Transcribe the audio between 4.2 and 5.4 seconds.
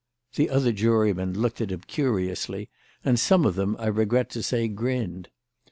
to say, grinned.